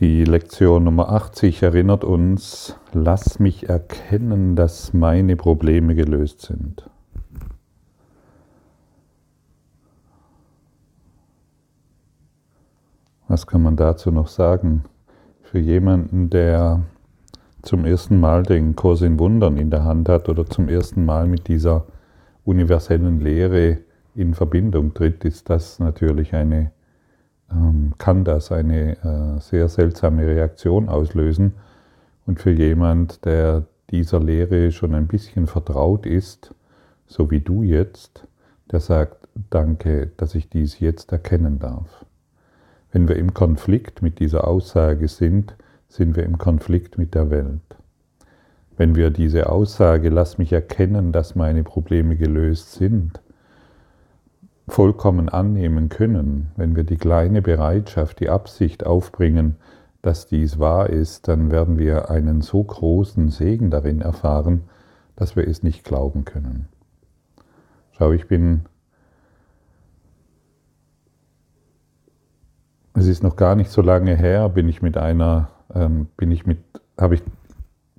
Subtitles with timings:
[0.00, 6.88] Die Lektion Nummer 80 erinnert uns, lass mich erkennen, dass meine Probleme gelöst sind.
[13.26, 14.84] Was kann man dazu noch sagen?
[15.42, 16.84] Für jemanden, der
[17.62, 21.26] zum ersten Mal den Kurs in Wundern in der Hand hat oder zum ersten Mal
[21.26, 21.86] mit dieser
[22.44, 23.78] universellen Lehre
[24.14, 26.70] in Verbindung tritt, ist das natürlich eine
[27.98, 31.54] kann das eine äh, sehr seltsame Reaktion auslösen.
[32.26, 36.54] Und für jemand, der dieser Lehre schon ein bisschen vertraut ist,
[37.06, 38.26] so wie du jetzt,
[38.70, 42.04] der sagt, danke, dass ich dies jetzt erkennen darf.
[42.92, 45.54] Wenn wir im Konflikt mit dieser Aussage sind,
[45.88, 47.76] sind wir im Konflikt mit der Welt.
[48.76, 53.20] Wenn wir diese Aussage, lass mich erkennen, dass meine Probleme gelöst sind,
[54.68, 59.56] vollkommen annehmen können, wenn wir die kleine Bereitschaft, die Absicht aufbringen,
[60.02, 64.62] dass dies wahr ist, dann werden wir einen so großen Segen darin erfahren,
[65.16, 66.68] dass wir es nicht glauben können.
[67.92, 68.60] Schau, ich bin,
[72.94, 76.46] es ist noch gar nicht so lange her, bin ich mit einer, ähm, bin ich
[76.46, 76.58] mit,
[77.10, 77.22] ich,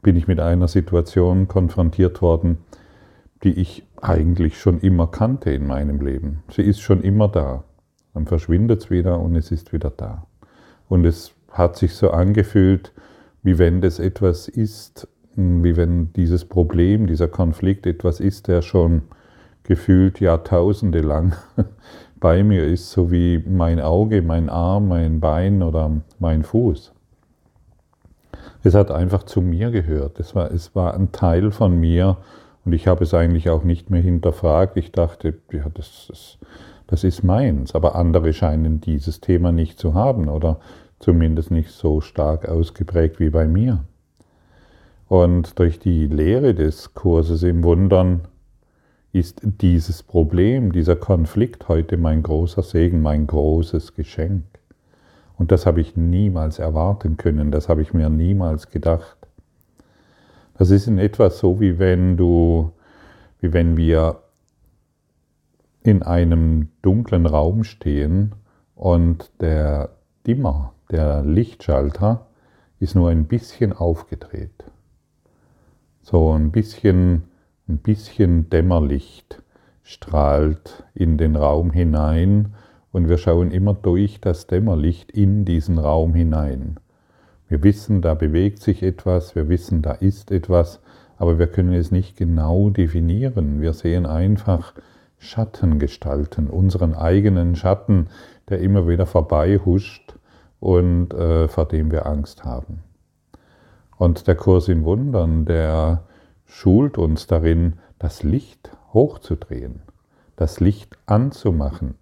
[0.02, 2.60] bin ich mit einer Situation konfrontiert worden,
[3.44, 6.44] die ich eigentlich schon immer kannte in meinem Leben.
[6.52, 7.64] Sie ist schon immer da.
[8.14, 10.26] Dann verschwindet es wieder und es ist wieder da.
[10.88, 12.92] Und es hat sich so angefühlt,
[13.44, 19.04] wie wenn das etwas ist, wie wenn dieses Problem, dieser Konflikt etwas ist, der schon
[19.64, 21.34] gefühlt Jahrtausende lang
[22.20, 26.92] bei mir ist, so wie mein Auge, mein Arm, mein Bein oder mein Fuß.
[28.64, 30.20] Es hat einfach zu mir gehört.
[30.20, 32.18] Es war, es war ein Teil von mir,
[32.70, 34.78] und ich habe es eigentlich auch nicht mehr hinterfragt.
[34.78, 36.38] Ich dachte, ja, das, das,
[36.86, 37.74] das ist meins.
[37.74, 40.60] Aber andere scheinen dieses Thema nicht zu haben oder
[41.00, 43.86] zumindest nicht so stark ausgeprägt wie bei mir.
[45.08, 48.28] Und durch die Lehre des Kurses im Wundern
[49.14, 54.44] ist dieses Problem, dieser Konflikt heute mein großer Segen, mein großes Geschenk.
[55.40, 59.19] Und das habe ich niemals erwarten können, das habe ich mir niemals gedacht.
[60.60, 62.74] Das ist in etwa so, wie wenn du,
[63.40, 64.24] wie wenn wir
[65.84, 68.36] in einem dunklen Raum stehen
[68.76, 69.92] und der
[70.28, 72.28] Dimmer, der Lichtschalter,
[72.82, 74.66] ist nur ein bisschen aufgedreht.
[76.02, 77.24] So ein bisschen,
[77.70, 79.42] ein bisschen Dämmerlicht
[79.82, 82.54] strahlt in den Raum hinein
[82.92, 86.82] und wir schauen immer durch das Dämmerlicht in diesen Raum hinein.
[87.50, 90.80] Wir wissen, da bewegt sich etwas, wir wissen, da ist etwas,
[91.18, 93.60] aber wir können es nicht genau definieren.
[93.60, 94.74] Wir sehen einfach
[95.18, 98.08] Schattengestalten, unseren eigenen Schatten,
[98.50, 100.14] der immer wieder vorbei huscht
[100.60, 102.84] und äh, vor dem wir Angst haben.
[103.98, 106.04] Und der Kurs im Wundern, der
[106.46, 109.82] schult uns darin, das Licht hochzudrehen,
[110.36, 111.96] das Licht anzumachen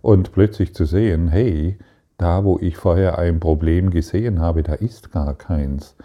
[0.00, 1.78] und plötzlich zu sehen, hey,
[2.18, 5.96] da, wo ich vorher ein Problem gesehen habe, da ist gar keins.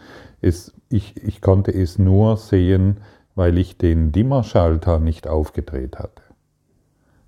[0.41, 2.97] Es, ich, ich konnte es nur sehen,
[3.35, 6.22] weil ich den Dimmerschalter nicht aufgedreht hatte.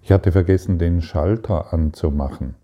[0.02, 2.56] Ich hatte vergessen, den Schalter anzumachen.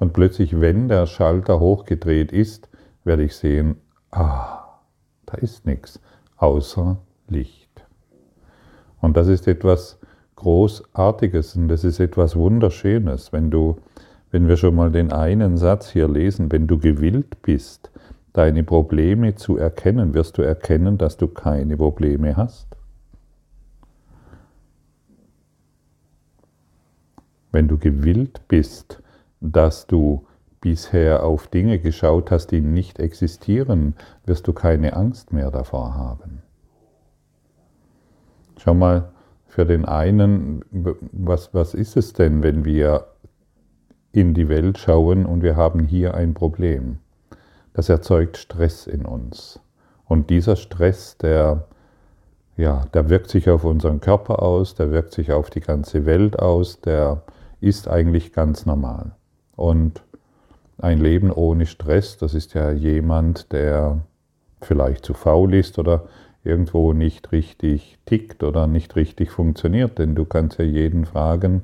[0.00, 2.68] Und plötzlich, wenn der Schalter hochgedreht ist,
[3.04, 3.76] werde ich sehen,
[4.10, 4.80] ah,
[5.26, 6.00] da ist nichts
[6.36, 6.96] außer
[7.28, 7.86] Licht.
[9.00, 10.00] Und das ist etwas
[10.36, 13.76] Großartiges und das ist etwas Wunderschönes, wenn du
[14.34, 17.92] wenn wir schon mal den einen Satz hier lesen, wenn du gewillt bist,
[18.32, 22.66] deine Probleme zu erkennen, wirst du erkennen, dass du keine Probleme hast.
[27.52, 29.00] Wenn du gewillt bist,
[29.40, 30.26] dass du
[30.60, 33.94] bisher auf Dinge geschaut hast, die nicht existieren,
[34.26, 36.42] wirst du keine Angst mehr davor haben.
[38.58, 39.12] Schau mal,
[39.46, 40.64] für den einen,
[41.12, 43.13] was, was ist es denn, wenn wir
[44.14, 46.98] in die Welt schauen und wir haben hier ein Problem.
[47.72, 49.58] Das erzeugt Stress in uns.
[50.06, 51.64] Und dieser Stress, der,
[52.56, 56.38] ja, der wirkt sich auf unseren Körper aus, der wirkt sich auf die ganze Welt
[56.38, 57.22] aus, der
[57.60, 59.12] ist eigentlich ganz normal.
[59.56, 60.02] Und
[60.78, 63.98] ein Leben ohne Stress, das ist ja jemand, der
[64.62, 66.04] vielleicht zu faul ist oder
[66.44, 71.62] irgendwo nicht richtig tickt oder nicht richtig funktioniert, denn du kannst ja jeden fragen,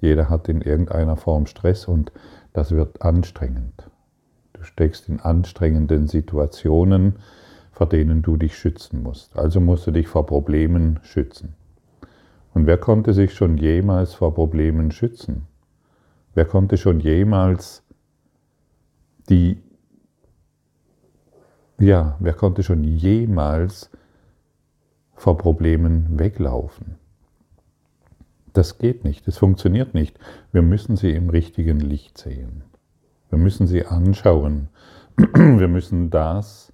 [0.00, 2.12] jeder hat in irgendeiner Form Stress und
[2.52, 3.90] das wird anstrengend.
[4.52, 7.16] Du steckst in anstrengenden Situationen,
[7.72, 9.36] vor denen du dich schützen musst.
[9.36, 11.54] Also musst du dich vor Problemen schützen.
[12.54, 15.46] Und wer konnte sich schon jemals vor Problemen schützen?
[16.34, 17.82] Wer konnte schon jemals
[19.28, 19.60] die
[21.78, 23.90] ja, wer konnte schon jemals
[25.14, 26.96] vor Problemen weglaufen?
[28.56, 30.18] Das geht nicht, das funktioniert nicht.
[30.50, 32.64] Wir müssen sie im richtigen Licht sehen.
[33.28, 34.68] Wir müssen sie anschauen.
[35.16, 36.72] Wir müssen das,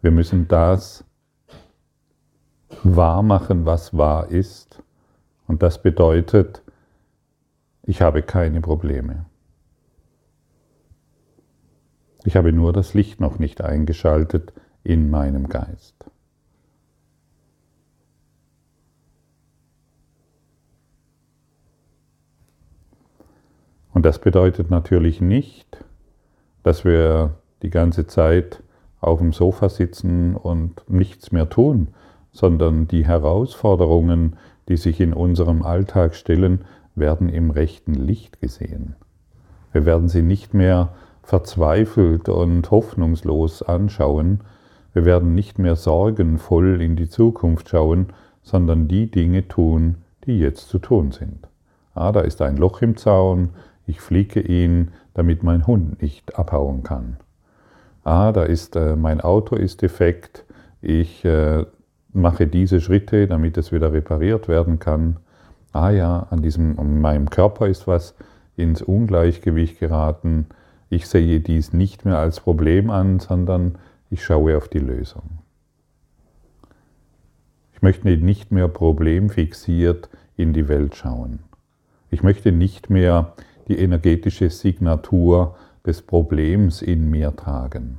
[0.00, 1.04] wir müssen das
[2.82, 4.82] wahr machen, was wahr ist.
[5.46, 6.62] Und das bedeutet,
[7.82, 9.26] ich habe keine Probleme.
[12.24, 16.04] Ich habe nur das Licht noch nicht eingeschaltet in meinem Geist.
[24.04, 25.82] Und das bedeutet natürlich nicht,
[26.62, 28.62] dass wir die ganze Zeit
[29.00, 31.88] auf dem Sofa sitzen und nichts mehr tun,
[32.30, 34.36] sondern die Herausforderungen,
[34.68, 38.94] die sich in unserem Alltag stellen, werden im rechten Licht gesehen.
[39.72, 40.92] Wir werden sie nicht mehr
[41.22, 44.40] verzweifelt und hoffnungslos anschauen.
[44.92, 48.08] Wir werden nicht mehr sorgenvoll in die Zukunft schauen,
[48.42, 49.94] sondern die Dinge tun,
[50.26, 51.48] die jetzt zu tun sind.
[51.94, 53.48] Ah, da ist ein Loch im Zaun,
[53.86, 57.16] ich fliege ihn, damit mein Hund nicht abhauen kann.
[58.02, 60.44] Ah, da ist äh, mein Auto ist defekt,
[60.82, 61.64] ich äh,
[62.12, 65.16] mache diese Schritte, damit es wieder repariert werden kann.
[65.72, 68.14] Ah ja, an diesem an meinem Körper ist was
[68.56, 70.46] ins Ungleichgewicht geraten
[70.94, 73.78] ich sehe dies nicht mehr als Problem an, sondern
[74.10, 75.38] ich schaue auf die Lösung.
[77.72, 81.40] Ich möchte nicht mehr problemfixiert in die Welt schauen.
[82.10, 83.34] Ich möchte nicht mehr
[83.68, 85.56] die energetische Signatur
[85.86, 87.98] des Problems in mir tragen.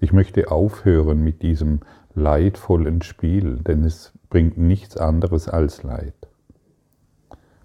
[0.00, 1.80] Ich möchte aufhören mit diesem
[2.14, 6.14] leidvollen Spiel, denn es bringt nichts anderes als Leid.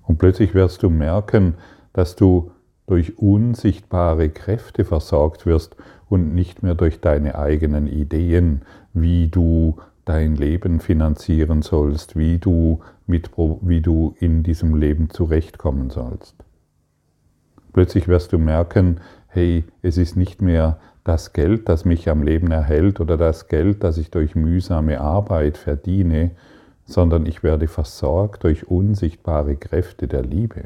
[0.03, 1.55] Und plötzlich wirst du merken,
[1.93, 2.51] dass du
[2.87, 5.75] durch unsichtbare Kräfte versorgt wirst
[6.09, 8.63] und nicht mehr durch deine eigenen Ideen,
[8.93, 15.89] wie du dein Leben finanzieren sollst, wie du, mit, wie du in diesem Leben zurechtkommen
[15.89, 16.35] sollst.
[17.73, 22.51] Plötzlich wirst du merken, hey, es ist nicht mehr das Geld, das mich am Leben
[22.51, 26.31] erhält oder das Geld, das ich durch mühsame Arbeit verdiene,
[26.85, 30.65] sondern ich werde versorgt durch unsichtbare Kräfte der Liebe.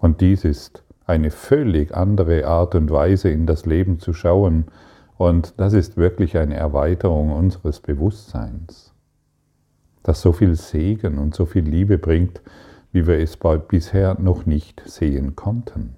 [0.00, 4.66] Und dies ist eine völlig andere Art und Weise, in das Leben zu schauen.
[5.16, 8.92] Und das ist wirklich eine Erweiterung unseres Bewusstseins,
[10.02, 12.40] das so viel Segen und so viel Liebe bringt,
[12.94, 13.36] wie wir es
[13.68, 15.96] bisher noch nicht sehen konnten.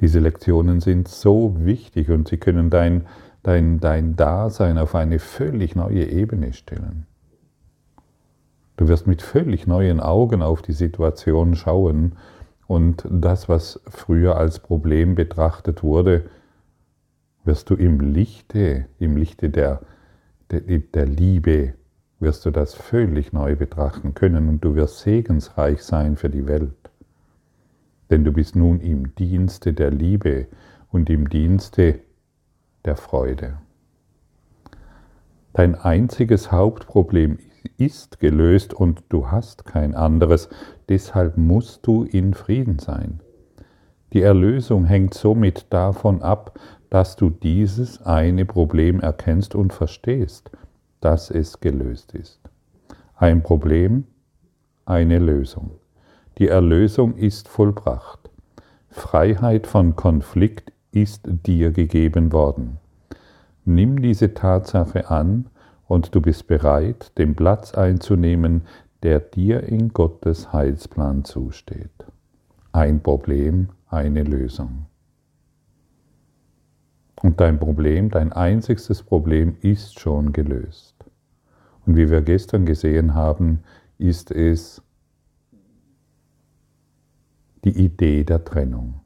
[0.00, 3.06] Diese Lektionen sind so wichtig und sie können dein,
[3.44, 7.06] dein, dein Dasein auf eine völlig neue Ebene stellen.
[8.76, 12.16] Du wirst mit völlig neuen Augen auf die Situation schauen
[12.66, 16.28] und das, was früher als Problem betrachtet wurde,
[17.44, 19.82] wirst du im Lichte, im Lichte der,
[20.50, 21.74] der, der Liebe,
[22.22, 26.90] wirst du das völlig neu betrachten können und du wirst segensreich sein für die Welt.
[28.10, 30.46] Denn du bist nun im Dienste der Liebe
[30.90, 31.98] und im Dienste
[32.84, 33.58] der Freude.
[35.52, 37.38] Dein einziges Hauptproblem
[37.76, 40.48] ist gelöst und du hast kein anderes,
[40.88, 43.20] deshalb musst du in Frieden sein.
[44.12, 46.58] Die Erlösung hängt somit davon ab,
[46.88, 50.50] dass du dieses eine Problem erkennst und verstehst,
[51.02, 52.40] dass es gelöst ist.
[53.16, 54.04] Ein Problem,
[54.86, 55.72] eine Lösung.
[56.38, 58.30] Die Erlösung ist vollbracht.
[58.88, 62.78] Freiheit von Konflikt ist dir gegeben worden.
[63.64, 65.50] Nimm diese Tatsache an
[65.86, 68.62] und du bist bereit, den Platz einzunehmen,
[69.02, 71.90] der dir in Gottes Heilsplan zusteht.
[72.72, 74.86] Ein Problem, eine Lösung.
[77.22, 80.96] Und dein Problem, dein einzigstes Problem ist schon gelöst.
[81.86, 83.60] Und wie wir gestern gesehen haben,
[83.98, 84.82] ist es
[87.64, 89.00] die Idee der Trennung.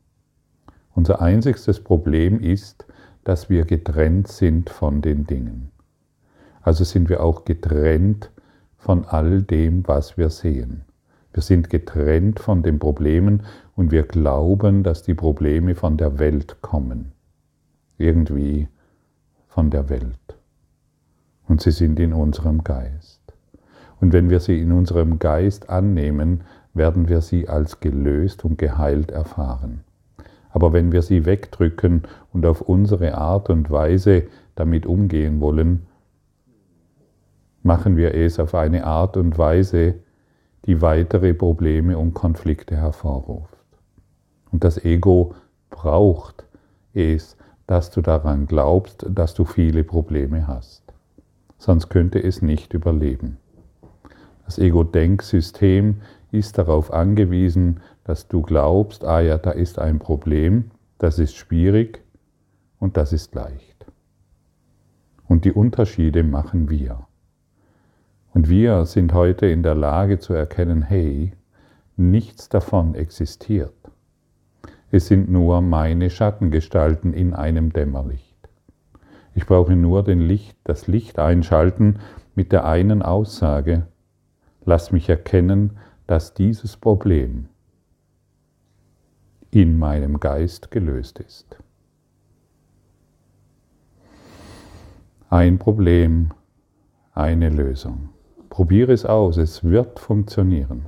[0.94, 2.86] Unser einzigstes Problem ist,
[3.24, 5.70] dass wir getrennt sind von den Dingen.
[6.62, 8.30] Also sind wir auch getrennt
[8.78, 10.84] von all dem, was wir sehen.
[11.34, 13.42] Wir sind getrennt von den Problemen
[13.74, 17.12] und wir glauben, dass die Probleme von der Welt kommen.
[17.98, 18.68] Irgendwie
[19.48, 20.36] von der Welt.
[21.48, 23.20] Und sie sind in unserem Geist.
[24.00, 26.42] Und wenn wir sie in unserem Geist annehmen,
[26.74, 29.80] werden wir sie als gelöst und geheilt erfahren.
[30.50, 34.24] Aber wenn wir sie wegdrücken und auf unsere Art und Weise
[34.54, 35.86] damit umgehen wollen,
[37.62, 39.94] machen wir es auf eine Art und Weise,
[40.64, 43.56] die weitere Probleme und Konflikte hervorruft.
[44.50, 45.34] Und das Ego
[45.70, 46.46] braucht
[46.94, 47.35] es,
[47.66, 50.82] dass du daran glaubst, dass du viele Probleme hast.
[51.58, 53.38] Sonst könnte es nicht überleben.
[54.44, 61.18] Das Ego-Denksystem ist darauf angewiesen, dass du glaubst, ah ja, da ist ein Problem, das
[61.18, 62.02] ist schwierig
[62.78, 63.86] und das ist leicht.
[65.26, 67.06] Und die Unterschiede machen wir.
[68.32, 71.32] Und wir sind heute in der Lage zu erkennen, hey,
[71.96, 73.72] nichts davon existiert.
[74.90, 78.36] Es sind nur meine Schattengestalten in einem Dämmerlicht.
[79.34, 81.98] Ich brauche nur Licht, das Licht einschalten
[82.34, 83.86] mit der einen Aussage,
[84.64, 87.48] lass mich erkennen, dass dieses Problem
[89.50, 91.58] in meinem Geist gelöst ist.
[95.28, 96.30] Ein Problem,
[97.12, 98.10] eine Lösung.
[98.48, 100.86] Probiere es aus, es wird funktionieren.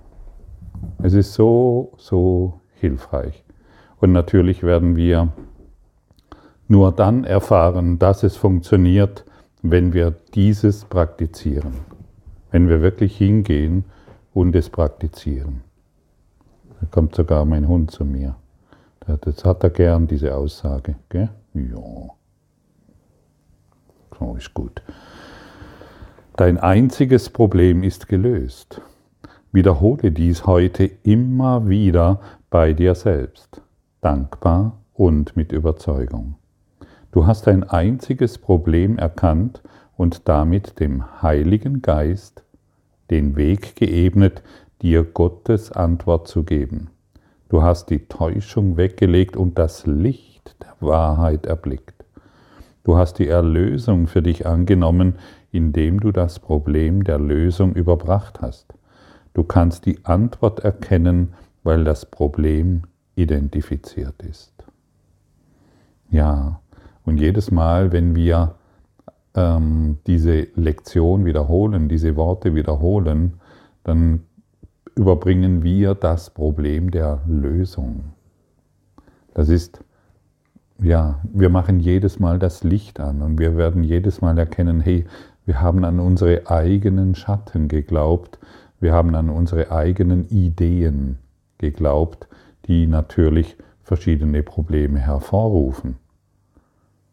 [1.02, 3.45] Es ist so, so hilfreich.
[4.00, 5.33] Und natürlich werden wir
[6.69, 9.25] nur dann erfahren, dass es funktioniert,
[9.62, 11.73] wenn wir dieses praktizieren.
[12.50, 13.85] Wenn wir wirklich hingehen
[14.33, 15.62] und es praktizieren.
[16.81, 18.37] Da kommt sogar mein Hund zu mir.
[19.21, 20.97] Das hat er gern, diese Aussage.
[21.09, 21.31] Gell?
[21.55, 22.11] Ja.
[24.19, 24.83] So ist gut.
[26.37, 28.81] Dein einziges Problem ist gelöst.
[29.50, 33.62] Wiederhole dies heute immer wieder bei dir selbst,
[34.00, 36.35] dankbar und mit Überzeugung.
[37.11, 39.62] Du hast dein einziges Problem erkannt
[39.97, 42.45] und damit dem Heiligen Geist
[43.11, 44.43] den Weg geebnet,
[44.83, 46.90] dir Gottes Antwort zu geben.
[47.49, 52.05] Du hast die Täuschung weggelegt und das Licht der Wahrheit erblickt.
[52.85, 55.14] Du hast die Erlösung für dich angenommen,
[55.50, 58.75] indem du das Problem der Lösung überbracht hast.
[59.35, 62.83] Du kannst die Antwort erkennen, weil das Problem
[63.19, 64.53] identifiziert ist.
[66.11, 66.61] Ja,
[67.05, 68.55] und jedes Mal, wenn wir
[69.35, 73.35] ähm, diese Lektion wiederholen, diese Worte wiederholen,
[73.85, 74.23] dann
[74.95, 78.13] überbringen wir das Problem der Lösung.
[79.35, 79.85] Das ist,
[80.83, 85.07] ja, wir machen jedes Mal das Licht an und wir werden jedes Mal erkennen, hey,
[85.45, 88.39] wir haben an unsere eigenen Schatten geglaubt.
[88.81, 91.19] Wir haben an unsere eigenen Ideen
[91.59, 92.29] geglaubt,
[92.69, 95.97] die natürlich verschiedene Probleme hervorrufen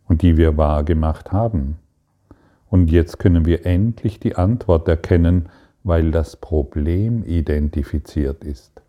[0.07, 1.77] und die wir wahr gemacht haben.
[2.69, 5.49] Und jetzt können wir endlich die Antwort erkennen,
[5.83, 8.81] weil das Problem identifiziert ist.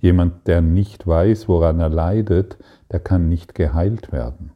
[0.00, 2.56] Jemand, der nicht weiß, woran er leidet,
[2.92, 4.52] der kann nicht geheilt werden.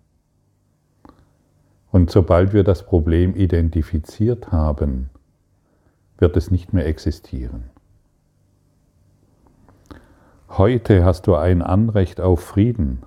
[1.91, 5.11] Und sobald wir das Problem identifiziert haben,
[6.19, 7.72] wird es nicht mehr existieren.
[10.59, 12.99] Heute hast du ein Anrecht auf Frieden.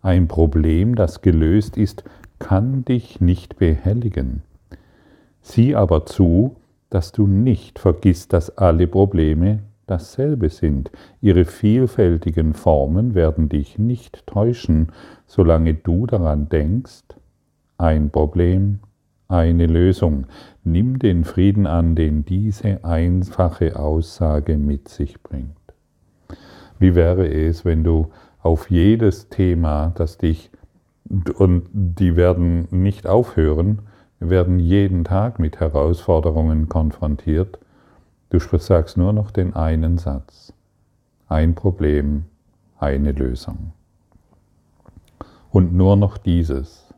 [0.00, 2.02] Ein Problem, das gelöst ist,
[2.40, 4.42] kann dich nicht behelligen.
[5.42, 6.56] Sieh aber zu,
[6.90, 10.90] dass du nicht vergisst, dass alle Probleme dasselbe sind.
[11.20, 14.90] Ihre vielfältigen Formen werden dich nicht täuschen,
[15.28, 17.04] solange du daran denkst,
[17.78, 18.80] ein Problem,
[19.28, 20.26] eine Lösung.
[20.64, 25.61] Nimm den Frieden an, den diese einfache Aussage mit sich bringt.
[26.82, 28.10] Wie wäre es, wenn du
[28.42, 30.50] auf jedes Thema, das dich,
[31.36, 33.82] und die werden nicht aufhören,
[34.18, 37.60] werden jeden Tag mit Herausforderungen konfrontiert,
[38.30, 40.52] du sagst nur noch den einen Satz.
[41.28, 42.24] Ein Problem,
[42.80, 43.70] eine Lösung.
[45.52, 46.92] Und nur noch dieses.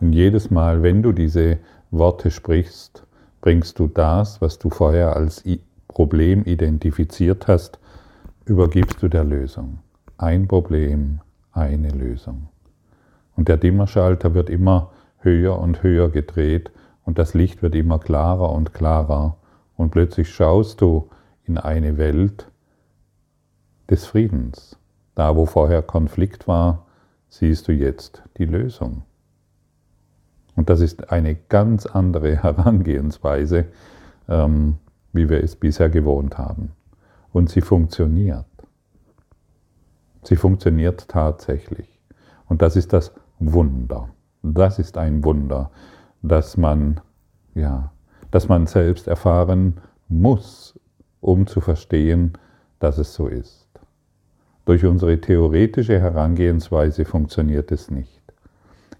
[0.00, 1.58] Und jedes Mal, wenn du diese
[1.92, 3.06] Worte sprichst,
[3.42, 5.44] bringst du das, was du vorher als
[5.86, 7.79] Problem identifiziert hast,
[8.44, 9.78] übergibst du der Lösung.
[10.18, 11.20] Ein Problem,
[11.52, 12.48] eine Lösung.
[13.36, 16.70] Und der Dimmerschalter wird immer höher und höher gedreht
[17.04, 19.36] und das Licht wird immer klarer und klarer.
[19.76, 21.08] Und plötzlich schaust du
[21.44, 22.50] in eine Welt
[23.88, 24.76] des Friedens.
[25.14, 26.86] Da, wo vorher Konflikt war,
[27.28, 29.02] siehst du jetzt die Lösung.
[30.56, 33.66] Und das ist eine ganz andere Herangehensweise,
[34.28, 34.76] ähm,
[35.12, 36.72] wie wir es bisher gewohnt haben.
[37.32, 38.44] Und sie funktioniert.
[40.22, 41.88] Sie funktioniert tatsächlich.
[42.48, 44.08] Und das ist das Wunder.
[44.42, 45.70] Das ist ein Wunder,
[46.22, 47.00] dass man,
[47.54, 47.92] ja,
[48.30, 50.78] dass man selbst erfahren muss,
[51.20, 52.32] um zu verstehen,
[52.78, 53.68] dass es so ist.
[54.64, 58.22] Durch unsere theoretische Herangehensweise funktioniert es nicht.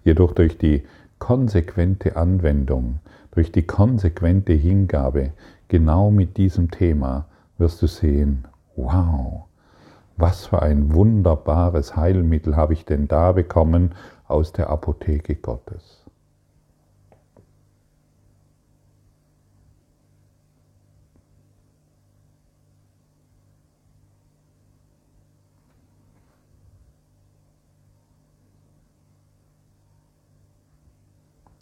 [0.03, 0.83] Jedoch durch die
[1.19, 2.99] konsequente Anwendung,
[3.31, 5.33] durch die konsequente Hingabe
[5.67, 7.27] genau mit diesem Thema
[7.61, 9.45] wirst du sehen, wow,
[10.17, 13.95] Was für ein wunderbares Heilmittel habe ich denn da bekommen
[14.27, 16.05] aus der Apotheke Gottes.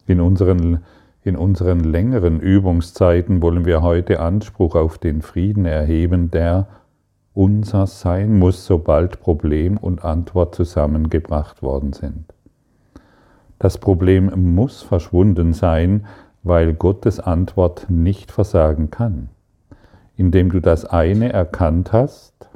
[0.08, 0.84] In unseren,
[1.24, 6.68] in unseren längeren Übungszeiten wollen wir heute Anspruch auf den Frieden erheben, der
[7.34, 12.34] unser sein muss, sobald Problem und Antwort zusammengebracht worden sind.
[13.60, 16.06] Das Problem muss verschwunden sein,
[16.44, 19.30] weil Gottes Antwort nicht versagen kann.
[20.16, 22.50] Indem du das eine erkannt hast,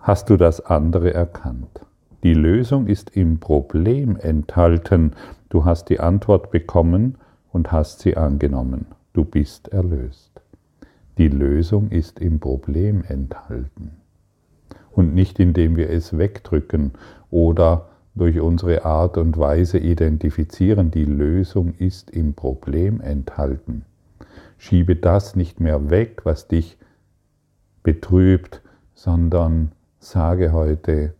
[0.00, 1.86] hast du das andere erkannt.
[2.22, 5.12] Die Lösung ist im Problem enthalten
[5.48, 7.18] Du hast die Antwort bekommen
[7.50, 8.86] und hast sie angenommen.
[9.12, 10.40] Du bist erlöst.
[11.18, 13.96] Die Lösung ist im Problem enthalten
[14.92, 16.92] und nicht indem wir es wegdrücken
[17.30, 20.90] oder durch unsere Art und Weise identifizieren.
[20.90, 23.84] Die Lösung ist im Problem enthalten.
[24.58, 26.78] Schiebe das nicht mehr weg, was dich
[27.82, 28.62] betrübt,
[28.94, 31.14] sondern sage heute,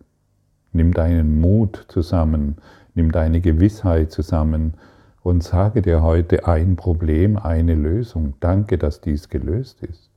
[0.73, 2.57] nimm deinen Mut zusammen,
[2.95, 4.75] nimm deine Gewissheit zusammen
[5.23, 8.35] und sage dir heute ein Problem, eine Lösung.
[8.41, 10.11] Danke, dass dies gelöst ist.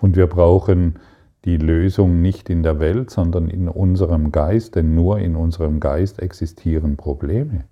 [0.00, 0.98] Und wir brauchen
[1.44, 6.20] die Lösung nicht in der Welt, sondern in unserem Geist, denn nur in unserem Geist
[6.20, 7.64] existieren Probleme.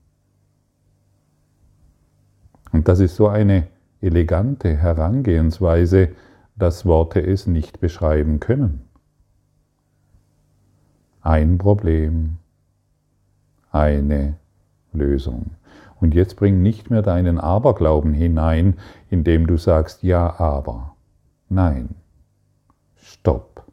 [2.72, 3.68] Und das ist so eine
[4.00, 6.10] elegante Herangehensweise,
[6.56, 8.82] dass Worte es nicht beschreiben können.
[11.20, 12.38] Ein Problem,
[13.70, 14.36] eine
[14.92, 15.50] Lösung.
[16.00, 18.78] Und jetzt bring nicht mehr deinen Aberglauben hinein,
[19.10, 20.94] indem du sagst, ja, aber.
[21.48, 21.94] Nein.
[22.96, 23.64] Stopp.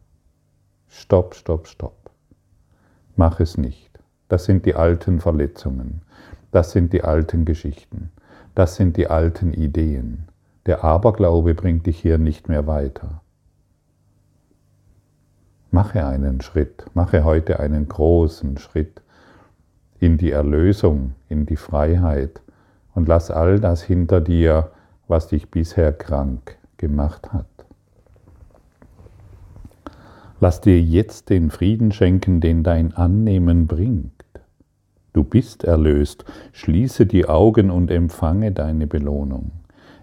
[0.87, 2.11] Stopp, stopp, stopp.
[3.15, 3.99] Mach es nicht.
[4.29, 6.01] Das sind die alten Verletzungen.
[6.51, 8.11] Das sind die alten Geschichten.
[8.55, 10.27] Das sind die alten Ideen.
[10.65, 13.21] Der Aberglaube bringt dich hier nicht mehr weiter.
[15.71, 19.01] Mache einen Schritt, mache heute einen großen Schritt
[19.99, 22.41] in die Erlösung, in die Freiheit
[22.93, 24.71] und lass all das hinter dir,
[25.07, 27.47] was dich bisher krank gemacht hat.
[30.39, 34.11] Lass dir jetzt den Frieden schenken, den dein Annehmen bringt.
[35.13, 39.51] Du bist erlöst, schließe die Augen und empfange deine Belohnung.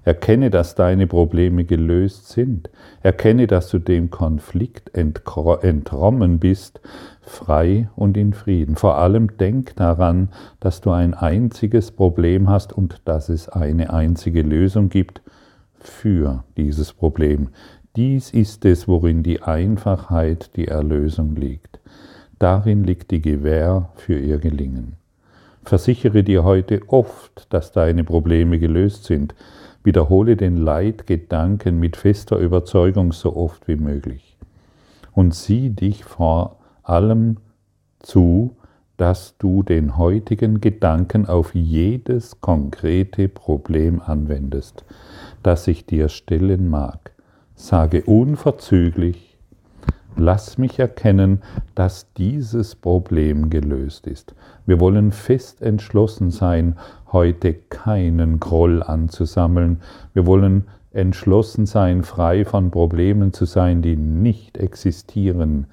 [0.05, 2.71] Erkenne, dass deine Probleme gelöst sind.
[3.03, 6.81] Erkenne, dass du dem Konflikt entrommen bist,
[7.21, 8.77] frei und in Frieden.
[8.77, 14.43] Vor allem denk daran, dass du ein einziges Problem hast und dass es eine einzige
[14.43, 15.21] Lösung gibt
[15.79, 17.49] für dieses Problem.
[17.97, 21.81] Dies ist es, worin die Einfachheit, die Erlösung liegt.
[22.39, 24.95] Darin liegt die Gewähr für ihr Gelingen.
[25.65, 29.35] Versichere dir heute oft, dass deine Probleme gelöst sind,
[29.83, 34.37] Wiederhole den Leitgedanken mit fester Überzeugung so oft wie möglich.
[35.13, 37.39] Und sieh dich vor allem
[38.01, 38.57] zu,
[38.97, 44.85] dass du den heutigen Gedanken auf jedes konkrete Problem anwendest,
[45.43, 47.13] das sich dir stellen mag.
[47.55, 49.31] Sage unverzüglich,
[50.17, 51.41] Lass mich erkennen,
[51.75, 54.35] dass dieses Problem gelöst ist.
[54.67, 56.77] Wir wollen fest entschlossen sein,
[57.13, 59.81] heute keinen Groll anzusammeln.
[60.15, 65.67] Wir wollen entschlossen sein, frei von Problemen zu sein, die nicht existieren.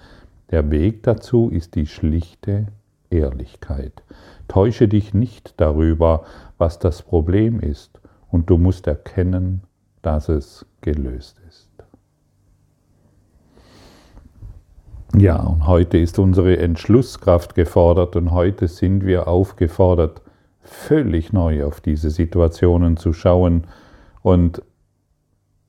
[0.52, 2.68] Der Weg dazu ist die schlichte
[3.10, 4.04] Ehrlichkeit.
[4.48, 6.24] Täusche dich nicht darüber,
[6.58, 9.64] was das Problem ist, und du musst erkennen,
[10.02, 11.68] dass es gelöst ist.
[15.16, 20.22] Ja, und heute ist unsere Entschlusskraft gefordert und heute sind wir aufgefordert,
[20.68, 23.66] völlig neu auf diese Situationen zu schauen.
[24.22, 24.62] Und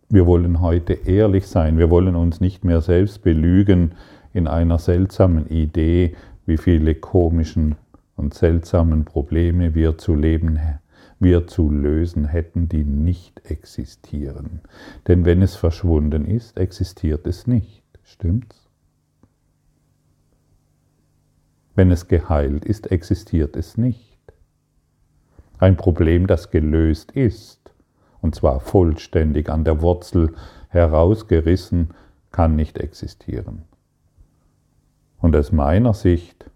[0.09, 1.79] wir wollen heute ehrlich sein.
[1.79, 3.93] Wir wollen uns nicht mehr selbst belügen
[4.33, 7.77] in einer seltsamen Idee, wie viele komischen
[8.17, 10.59] und seltsamen Probleme wir zu leben,
[11.21, 14.61] wir zu lösen hätten, die nicht existieren.
[15.07, 17.83] Denn wenn es verschwunden ist, existiert es nicht.
[18.03, 18.69] Stimmt's?
[21.75, 24.08] Wenn es geheilt ist, existiert es nicht.
[25.59, 27.73] Ein Problem, das gelöst ist,
[28.21, 30.35] und zwar vollständig an der Wurzel
[30.69, 31.91] herausgerissen,
[32.31, 33.63] kann nicht existieren.
[35.19, 36.49] Und aus meiner Sicht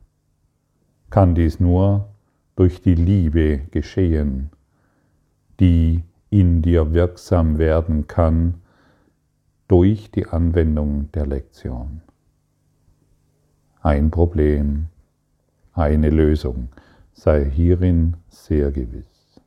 [1.11, 2.09] kann dies nur
[2.55, 4.51] durch die Liebe geschehen,
[5.59, 8.55] die in dir wirksam werden kann,
[9.69, 12.03] durch die Anwendung der Lektion.
[13.81, 14.87] Ein Problem,
[15.73, 16.69] eine Lösung,
[17.13, 19.41] sei hierin sehr gewiss.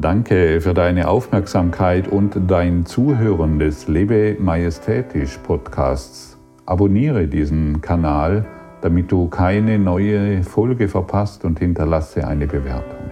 [0.00, 6.38] Danke für deine Aufmerksamkeit und dein Zuhören des Lebe Majestätisch Podcasts.
[6.66, 8.46] Abonniere diesen Kanal,
[8.80, 13.10] damit du keine neue Folge verpasst und hinterlasse eine Bewertung.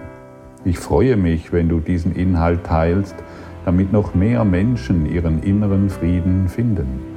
[0.63, 3.15] Ich freue mich, wenn du diesen Inhalt teilst,
[3.65, 7.16] damit noch mehr Menschen ihren inneren Frieden finden.